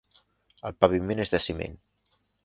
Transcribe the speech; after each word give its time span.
El 0.69 0.73
paviment 0.85 1.21
és 1.25 1.33
de 1.33 1.39
ciment. 1.47 1.77